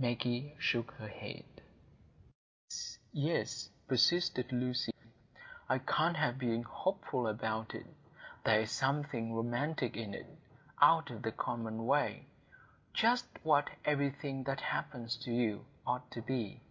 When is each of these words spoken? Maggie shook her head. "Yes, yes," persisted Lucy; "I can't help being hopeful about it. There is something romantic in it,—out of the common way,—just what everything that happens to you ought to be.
Maggie 0.00 0.52
shook 0.58 0.90
her 0.94 1.06
head. 1.06 1.44
"Yes, 2.58 2.98
yes," 3.12 3.70
persisted 3.86 4.50
Lucy; 4.50 4.90
"I 5.68 5.78
can't 5.78 6.16
help 6.16 6.38
being 6.38 6.64
hopeful 6.64 7.28
about 7.28 7.72
it. 7.72 7.86
There 8.42 8.58
is 8.62 8.72
something 8.72 9.32
romantic 9.32 9.96
in 9.96 10.12
it,—out 10.12 11.10
of 11.10 11.22
the 11.22 11.30
common 11.30 11.86
way,—just 11.86 13.26
what 13.44 13.70
everything 13.84 14.42
that 14.42 14.60
happens 14.60 15.14
to 15.18 15.30
you 15.32 15.64
ought 15.86 16.10
to 16.10 16.20
be. 16.20 16.62